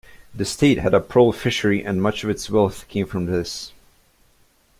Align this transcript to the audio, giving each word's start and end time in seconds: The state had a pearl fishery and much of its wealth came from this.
The 0.33 0.45
state 0.45 0.79
had 0.79 0.95
a 0.95 0.99
pearl 0.99 1.31
fishery 1.31 1.85
and 1.85 2.01
much 2.01 2.23
of 2.23 2.31
its 2.31 2.49
wealth 2.49 2.87
came 2.87 3.05
from 3.05 3.27
this. 3.27 3.71